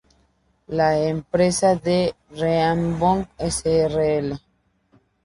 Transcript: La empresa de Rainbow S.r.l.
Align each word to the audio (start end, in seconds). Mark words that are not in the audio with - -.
La 0.65 0.97
empresa 0.99 1.75
de 1.75 2.15
Rainbow 2.31 3.23
S.r.l. 3.37 4.35